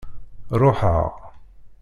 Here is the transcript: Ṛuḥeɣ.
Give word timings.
Ṛuḥeɣ. 0.61 1.13